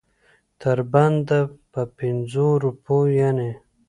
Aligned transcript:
تر 0.61 0.77
بنده 0.93 1.39
په 1.71 1.81
پنځو 1.97 2.47
روپو 2.63 2.97
یعنې. 3.19 3.51